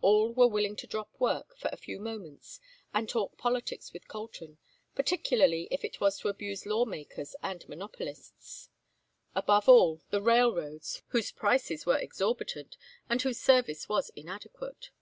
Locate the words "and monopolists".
7.42-8.70